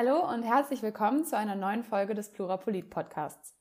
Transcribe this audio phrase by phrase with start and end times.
[0.00, 3.56] Hallo und herzlich willkommen zu einer neuen Folge des Plurapolit Podcasts.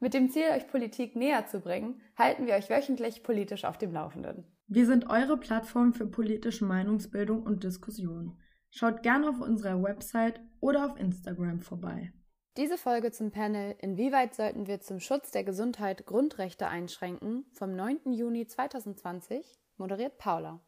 [0.00, 3.94] Mit dem Ziel, euch Politik näher zu bringen, halten wir euch wöchentlich politisch auf dem
[3.94, 4.44] Laufenden.
[4.66, 8.38] Wir sind eure Plattform für politische Meinungsbildung und Diskussion.
[8.68, 12.12] Schaut gerne auf unserer Website oder auf Instagram vorbei.
[12.58, 18.12] Diese Folge zum Panel Inwieweit sollten wir zum Schutz der Gesundheit Grundrechte einschränken vom 9.
[18.12, 20.60] Juni 2020 moderiert Paula.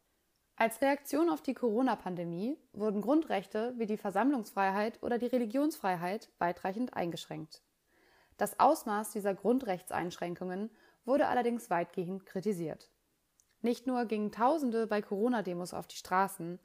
[0.60, 7.62] Als Reaktion auf die Corona-Pandemie wurden Grundrechte wie die Versammlungsfreiheit oder die Religionsfreiheit weitreichend eingeschränkt.
[8.36, 10.68] Das Ausmaß dieser Grundrechtseinschränkungen
[11.06, 12.90] wurde allerdings weitgehend kritisiert.
[13.62, 16.58] Nicht nur gingen Tausende bei Corona-Demos auf die Straßen,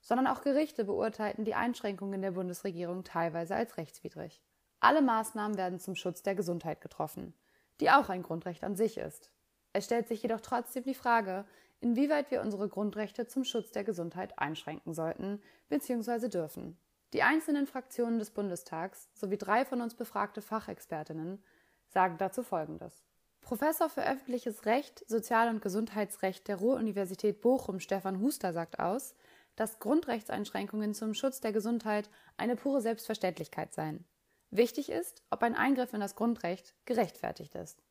[0.00, 4.42] sondern auch Gerichte beurteilten die Einschränkungen der Bundesregierung teilweise als rechtswidrig.
[4.80, 7.32] Alle Maßnahmen werden zum Schutz der Gesundheit getroffen,
[7.78, 9.30] die auch ein Grundrecht an sich ist.
[9.72, 11.44] Es stellt sich jedoch trotzdem die Frage,
[11.80, 16.28] inwieweit wir unsere Grundrechte zum Schutz der Gesundheit einschränken sollten bzw.
[16.28, 16.78] dürfen.
[17.12, 21.42] Die einzelnen Fraktionen des Bundestags sowie drei von uns befragte Fachexpertinnen
[21.88, 23.04] sagen dazu Folgendes.
[23.40, 29.14] Professor für öffentliches Recht, Sozial- und Gesundheitsrecht der Ruhr-Universität Bochum Stefan Huster sagt aus,
[29.54, 34.04] dass Grundrechtseinschränkungen zum Schutz der Gesundheit eine pure Selbstverständlichkeit seien.
[34.50, 37.82] Wichtig ist, ob ein Eingriff in das Grundrecht gerechtfertigt ist.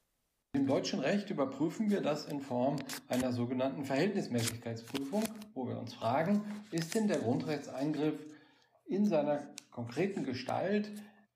[0.56, 2.78] Im deutschen Recht überprüfen wir das in Form
[3.10, 5.22] einer sogenannten Verhältnismäßigkeitsprüfung,
[5.54, 8.18] wo wir uns fragen, ist denn der Grundrechtseingriff
[8.86, 10.90] in seiner konkreten Gestalt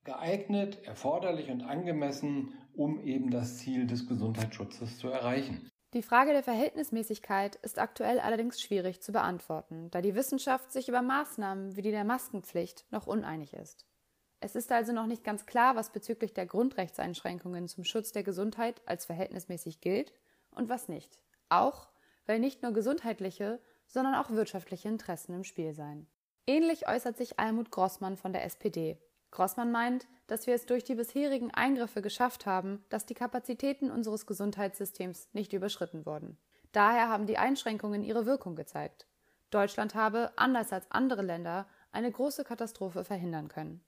[0.06, 5.70] geeignet, erforderlich und angemessen, um eben das Ziel des Gesundheitsschutzes zu erreichen.
[5.94, 11.02] Die Frage der Verhältnismäßigkeit ist aktuell allerdings schwierig zu beantworten, da die Wissenschaft sich über
[11.02, 13.89] Maßnahmen wie die der Maskenpflicht noch uneinig ist.
[14.42, 18.82] Es ist also noch nicht ganz klar, was bezüglich der Grundrechtseinschränkungen zum Schutz der Gesundheit
[18.86, 20.14] als verhältnismäßig gilt
[20.52, 21.22] und was nicht.
[21.50, 21.90] Auch
[22.26, 26.08] weil nicht nur gesundheitliche, sondern auch wirtschaftliche Interessen im Spiel seien.
[26.46, 28.98] Ähnlich äußert sich Almut Grossmann von der SPD.
[29.32, 34.26] Grossmann meint, dass wir es durch die bisherigen Eingriffe geschafft haben, dass die Kapazitäten unseres
[34.26, 36.38] Gesundheitssystems nicht überschritten wurden.
[36.72, 39.08] Daher haben die Einschränkungen ihre Wirkung gezeigt.
[39.50, 43.84] Deutschland habe, anders als andere Länder, eine große Katastrophe verhindern können.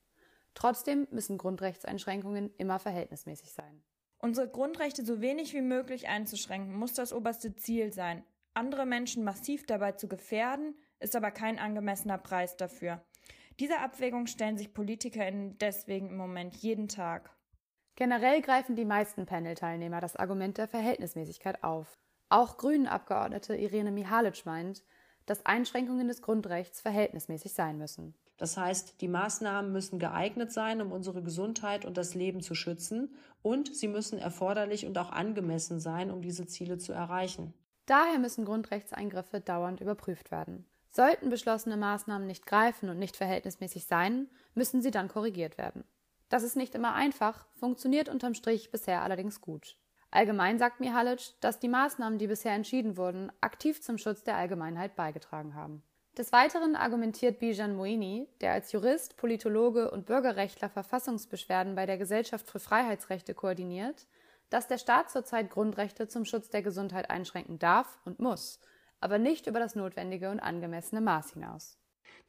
[0.54, 3.84] Trotzdem müssen Grundrechtseinschränkungen immer verhältnismäßig sein.
[4.18, 8.24] Unsere Grundrechte so wenig wie möglich einzuschränken, muss das oberste Ziel sein.
[8.54, 13.02] Andere Menschen massiv dabei zu gefährden, ist aber kein angemessener Preis dafür.
[13.60, 17.36] Diese Abwägung stellen sich PolitikerInnen deswegen im Moment jeden Tag.
[17.96, 22.00] Generell greifen die meisten Panel-Teilnehmer das Argument der Verhältnismäßigkeit auf.
[22.30, 24.84] Auch Grünen-Abgeordnete Irene Mihalic meint,
[25.26, 28.16] dass Einschränkungen des Grundrechts verhältnismäßig sein müssen.
[28.42, 33.16] Das heißt, die Maßnahmen müssen geeignet sein, um unsere Gesundheit und das Leben zu schützen,
[33.44, 37.54] und sie müssen erforderlich und auch angemessen sein, um diese Ziele zu erreichen.
[37.86, 40.66] Daher müssen Grundrechtseingriffe dauernd überprüft werden.
[40.90, 45.84] Sollten beschlossene Maßnahmen nicht greifen und nicht verhältnismäßig sein, müssen sie dann korrigiert werden.
[46.30, 49.78] Das ist nicht immer einfach, funktioniert unterm Strich bisher allerdings gut.
[50.10, 54.96] Allgemein sagt Mihalic, dass die Maßnahmen, die bisher entschieden wurden, aktiv zum Schutz der Allgemeinheit
[54.96, 55.84] beigetragen haben.
[56.18, 62.50] Des Weiteren argumentiert Bijan Moini, der als Jurist, Politologe und Bürgerrechtler Verfassungsbeschwerden bei der Gesellschaft
[62.50, 64.08] für Freiheitsrechte koordiniert,
[64.50, 68.60] dass der Staat zurzeit Grundrechte zum Schutz der Gesundheit einschränken darf und muss,
[69.00, 71.78] aber nicht über das notwendige und angemessene Maß hinaus.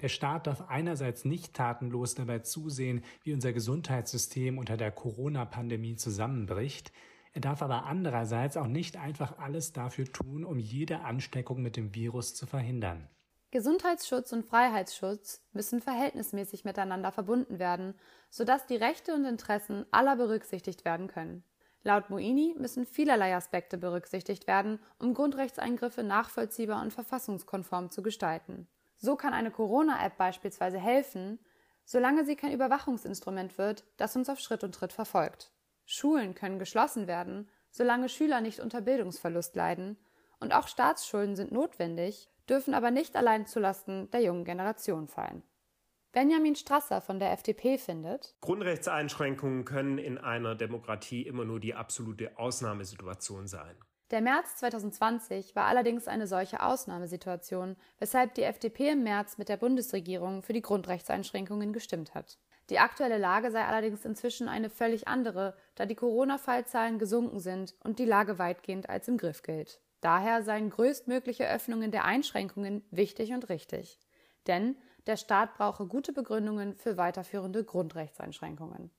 [0.01, 6.93] Der Staat darf einerseits nicht tatenlos dabei zusehen, wie unser Gesundheitssystem unter der Corona-Pandemie zusammenbricht,
[7.35, 11.95] er darf aber andererseits auch nicht einfach alles dafür tun, um jede Ansteckung mit dem
[11.95, 13.09] Virus zu verhindern.
[13.53, 17.95] Gesundheitsschutz und Freiheitsschutz müssen verhältnismäßig miteinander verbunden werden,
[18.31, 21.45] sodass die Rechte und Interessen aller berücksichtigt werden können.
[21.83, 28.69] Laut Moini müssen vielerlei Aspekte berücksichtigt werden, um Grundrechtseingriffe nachvollziehbar und verfassungskonform zu gestalten.
[28.97, 31.39] So kann eine Corona-App beispielsweise helfen,
[31.85, 35.53] solange sie kein Überwachungsinstrument wird, das uns auf Schritt und Tritt verfolgt.
[35.85, 39.99] Schulen können geschlossen werden, solange Schüler nicht unter Bildungsverlust leiden,
[40.43, 45.43] und auch Staatsschulden sind notwendig, dürfen aber nicht allein zulasten der jungen Generation fallen.
[46.13, 52.37] Benjamin Strasser von der FDP findet, Grundrechtseinschränkungen können in einer Demokratie immer nur die absolute
[52.37, 53.75] Ausnahmesituation sein.
[54.11, 59.57] Der März 2020 war allerdings eine solche Ausnahmesituation, weshalb die FDP im März mit der
[59.57, 62.39] Bundesregierung für die Grundrechtseinschränkungen gestimmt hat.
[62.69, 67.99] Die aktuelle Lage sei allerdings inzwischen eine völlig andere, da die Corona-Fallzahlen gesunken sind und
[67.99, 69.81] die Lage weitgehend als im Griff gilt.
[70.03, 73.99] Daher seien größtmögliche Öffnungen der Einschränkungen wichtig und richtig.
[74.47, 74.77] Denn
[75.07, 78.91] der Staat brauche gute Begründungen für weiterführende Grundrechtseinschränkungen.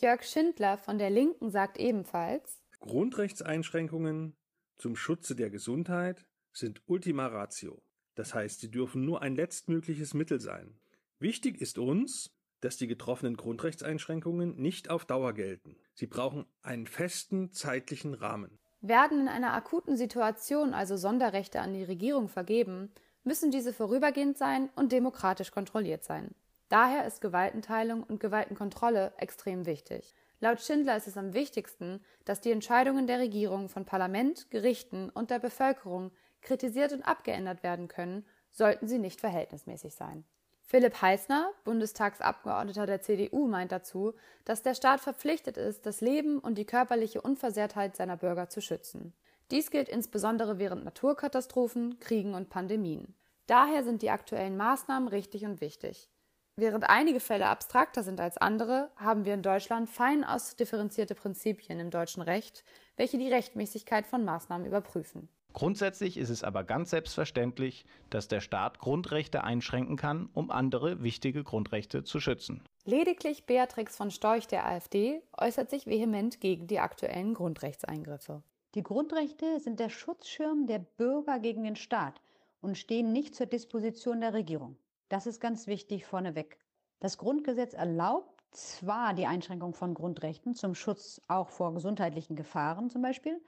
[0.00, 4.36] Jörg Schindler von der Linken sagt ebenfalls Grundrechtseinschränkungen
[4.76, 7.82] zum Schutze der Gesundheit sind Ultima Ratio.
[8.14, 10.78] Das heißt, sie dürfen nur ein letztmögliches Mittel sein.
[11.18, 15.76] Wichtig ist uns, dass die getroffenen Grundrechtseinschränkungen nicht auf Dauer gelten.
[15.94, 18.58] Sie brauchen einen festen zeitlichen Rahmen.
[18.86, 22.92] Werden in einer akuten Situation also Sonderrechte an die Regierung vergeben,
[23.22, 26.34] müssen diese vorübergehend sein und demokratisch kontrolliert sein.
[26.68, 30.14] Daher ist Gewaltenteilung und Gewaltenkontrolle extrem wichtig.
[30.40, 35.30] Laut Schindler ist es am wichtigsten, dass die Entscheidungen der Regierung von Parlament, Gerichten und
[35.30, 36.10] der Bevölkerung
[36.42, 40.26] kritisiert und abgeändert werden können, sollten sie nicht verhältnismäßig sein.
[40.66, 44.14] Philipp Heißner, Bundestagsabgeordneter der CDU, meint dazu,
[44.44, 49.12] dass der Staat verpflichtet ist, das Leben und die körperliche Unversehrtheit seiner Bürger zu schützen.
[49.50, 53.14] Dies gilt insbesondere während Naturkatastrophen, Kriegen und Pandemien.
[53.46, 56.08] Daher sind die aktuellen Maßnahmen richtig und wichtig.
[56.56, 61.90] Während einige Fälle abstrakter sind als andere, haben wir in Deutschland fein ausdifferenzierte Prinzipien im
[61.90, 62.64] deutschen Recht,
[62.96, 65.28] welche die Rechtmäßigkeit von Maßnahmen überprüfen.
[65.54, 71.44] Grundsätzlich ist es aber ganz selbstverständlich, dass der Staat Grundrechte einschränken kann, um andere wichtige
[71.44, 72.64] Grundrechte zu schützen.
[72.84, 78.42] Lediglich Beatrix von Storch der AfD äußert sich vehement gegen die aktuellen Grundrechtseingriffe.
[78.74, 82.20] Die Grundrechte sind der Schutzschirm der Bürger gegen den Staat
[82.60, 84.76] und stehen nicht zur Disposition der Regierung.
[85.08, 86.58] Das ist ganz wichtig vorneweg.
[86.98, 93.02] Das Grundgesetz erlaubt zwar die Einschränkung von Grundrechten zum Schutz auch vor gesundheitlichen Gefahren zum
[93.02, 93.40] Beispiel,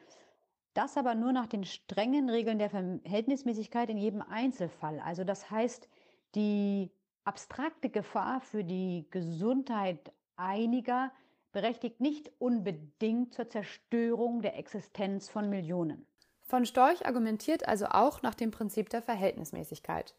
[0.76, 5.00] das aber nur nach den strengen Regeln der Verhältnismäßigkeit in jedem Einzelfall.
[5.00, 5.88] Also das heißt,
[6.34, 6.90] die
[7.24, 11.12] abstrakte Gefahr für die Gesundheit einiger
[11.52, 16.06] berechtigt nicht unbedingt zur Zerstörung der Existenz von Millionen.
[16.42, 20.14] Von Storch argumentiert also auch nach dem Prinzip der Verhältnismäßigkeit.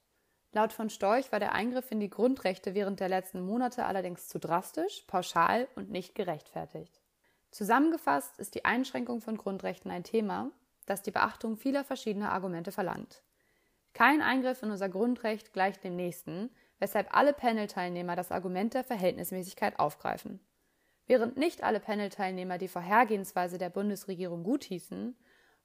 [0.52, 4.40] Laut von Storch war der Eingriff in die Grundrechte während der letzten Monate allerdings zu
[4.40, 6.97] drastisch, pauschal und nicht gerechtfertigt.
[7.58, 10.52] Zusammengefasst ist die Einschränkung von Grundrechten ein Thema,
[10.86, 13.24] das die Beachtung vieler verschiedener Argumente verlangt.
[13.94, 19.80] Kein Eingriff in unser Grundrecht gleicht dem nächsten, weshalb alle Panel-Teilnehmer das Argument der Verhältnismäßigkeit
[19.80, 20.40] aufgreifen.
[21.08, 25.18] Während nicht alle Panel-Teilnehmer die Vorhergehensweise der Bundesregierung guthießen,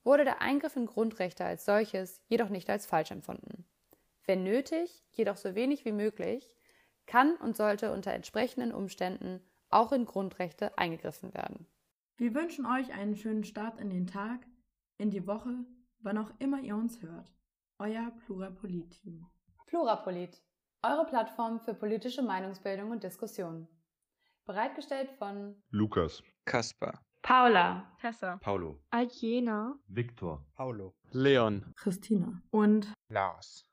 [0.03, 3.67] wurde der Eingriff in Grundrechte als solches jedoch nicht als falsch empfunden.
[4.25, 6.55] Wenn nötig, jedoch so wenig wie möglich,
[7.05, 11.67] kann und sollte unter entsprechenden Umständen auch in Grundrechte eingegriffen werden.
[12.17, 14.45] Wir wünschen euch einen schönen Start in den Tag,
[14.97, 15.65] in die Woche,
[15.99, 17.33] wann auch immer ihr uns hört.
[17.79, 19.25] Euer Plurapolit-Team.
[19.65, 20.39] Plurapolit,
[20.83, 23.67] eure Plattform für politische Meinungsbildung und Diskussion.
[24.45, 32.43] Bereitgestellt von Lukas, Kaspar, Paula, Tessa, Paulo, Aljena, Viktor, Paulo, Leon, Christina.
[32.51, 33.65] Und Lars.